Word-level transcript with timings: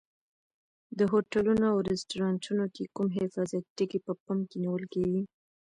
د 0.97 0.99
هوټلونو 1.11 1.65
او 1.73 1.77
رستورانتونو 1.89 2.65
کې 2.75 2.91
کوم 2.95 3.07
حفاظتي 3.19 3.69
ټکي 3.77 3.99
په 4.05 4.13
پام 4.23 4.39
کې 4.49 4.57
نیول 4.63 4.83
کېږي؟ 4.93 5.21